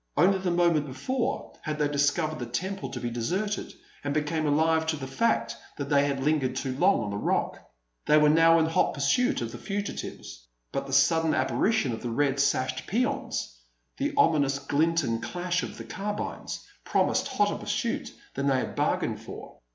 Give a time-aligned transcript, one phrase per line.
[0.17, 3.71] Only the moment before had they discovered the temple to be deserted,
[4.03, 7.59] and become alive to the fact that they had lingered too long on the Rock.
[8.07, 10.47] They were now in hot pursuit of the fugitives.
[10.71, 13.55] But the sudden apparition of the red sashed peons,
[13.97, 19.21] the ominous glint and clash of the carbines, promised hotter pursuit than they had bargained
[19.21, 19.59] for.